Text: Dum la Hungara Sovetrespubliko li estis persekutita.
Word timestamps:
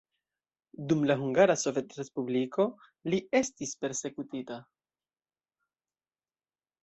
Dum 0.91 1.03
la 1.09 1.15
Hungara 1.23 1.55
Sovetrespubliko 1.63 2.65
li 3.13 3.19
estis 3.41 3.75
persekutita. 3.83 4.59